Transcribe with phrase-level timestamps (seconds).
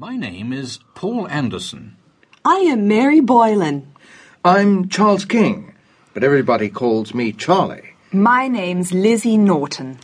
[0.00, 1.96] My name is Paul Anderson.
[2.44, 3.92] I am Mary Boylan.
[4.44, 5.74] I'm Charles King,
[6.14, 7.94] but everybody calls me Charlie.
[8.12, 9.98] My name's Lizzie Norton.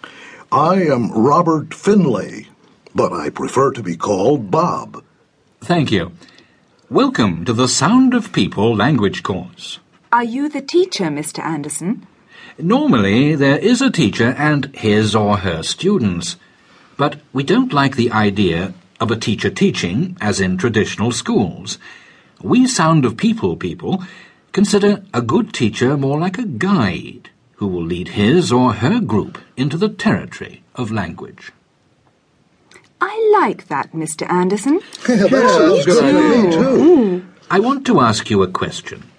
[0.50, 2.48] I am Robert Finlay,
[2.92, 5.04] but I prefer to be called Bob.
[5.60, 6.10] Thank you.
[6.90, 9.78] Welcome to the Sound of People language course.
[10.12, 11.38] Are you the teacher, Mr.
[11.38, 12.04] Anderson?
[12.58, 16.34] Normally, there is a teacher and his or her students.
[16.96, 21.78] But we don't like the idea of a teacher teaching, as in traditional schools.
[22.42, 24.04] We Sound of People people
[24.52, 29.38] consider a good teacher more like a guide who will lead his or her group
[29.56, 31.52] into the territory of language.
[33.00, 34.30] I like that, Mr.
[34.30, 34.80] Anderson.
[35.08, 37.26] Yeah, that sounds good to me, too.
[37.50, 39.10] I want to ask you a question.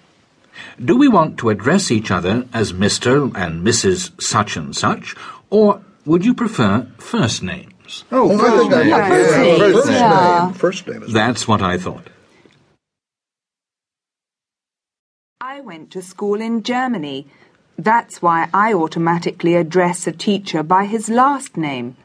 [0.83, 3.33] Do we want to address each other as Mr.
[3.35, 4.19] and Mrs.
[4.21, 5.15] such and such,
[5.49, 7.43] or would you prefer first
[7.85, 8.03] names?
[8.11, 8.89] Oh, Oh, first first name.
[8.89, 9.07] name.
[9.07, 10.43] First name, First yeah.
[10.45, 10.53] name.
[10.53, 12.07] First name is That's what I thought.
[15.41, 17.27] I went to school in Germany.
[17.77, 21.95] That's why I automatically address a teacher by his last name.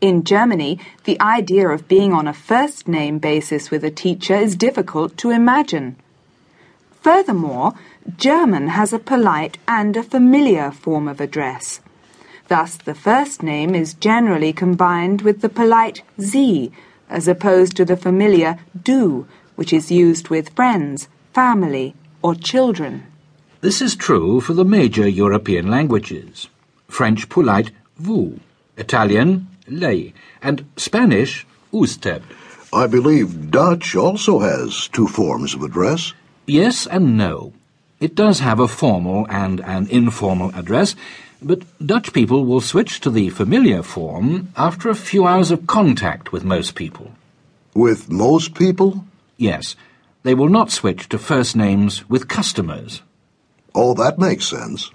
[0.00, 4.56] In Germany, the idea of being on a first name basis with a teacher is
[4.56, 5.96] difficult to imagine.
[7.02, 7.74] Furthermore,
[8.16, 11.80] German has a polite and a familiar form of address.
[12.48, 16.72] Thus, the first name is generally combined with the polite Sie,
[17.08, 23.06] as opposed to the familiar Du, which is used with friends, family, or children.
[23.60, 26.48] This is true for the major European languages.
[26.88, 28.40] French polite vous,
[28.76, 32.22] Italian lei, and Spanish usted.
[32.72, 36.14] I believe Dutch also has two forms of address.
[36.46, 37.52] Yes and no.
[38.00, 40.94] It does have a formal and an informal address,
[41.42, 46.32] but Dutch people will switch to the familiar form after a few hours of contact
[46.32, 47.12] with most people.
[47.74, 49.04] With most people?
[49.36, 49.76] Yes,
[50.22, 53.02] they will not switch to first names with customers.
[53.74, 54.90] Oh, that makes sense.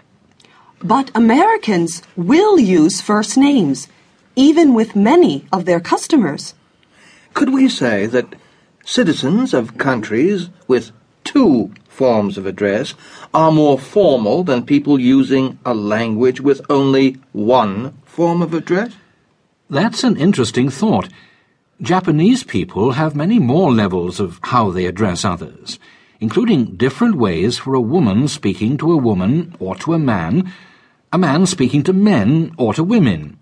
[0.83, 3.87] But Americans will use first names,
[4.35, 6.53] even with many of their customers.
[7.33, 8.35] Could we say that
[8.83, 10.91] citizens of countries with
[11.23, 12.95] two forms of address
[13.33, 18.93] are more formal than people using a language with only one form of address?
[19.69, 21.07] That's an interesting thought.
[21.81, 25.79] Japanese people have many more levels of how they address others,
[26.19, 30.51] including different ways for a woman speaking to a woman or to a man,
[31.11, 33.37] a man speaking to men or to women,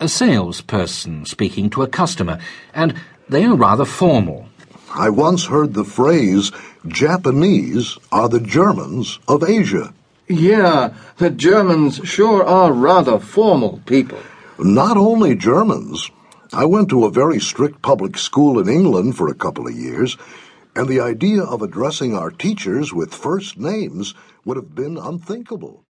[0.00, 2.38] a salesperson speaking to a customer,
[2.74, 2.94] and
[3.28, 4.48] they are rather formal.
[4.96, 6.52] I once heard the phrase,
[6.86, 9.92] Japanese are the Germans of Asia.
[10.26, 14.18] Yeah, the Germans sure are rather formal people.
[14.58, 16.10] Not only Germans.
[16.50, 20.16] I went to a very strict public school in England for a couple of years,
[20.74, 24.14] and the idea of addressing our teachers with first names
[24.46, 25.85] would have been unthinkable.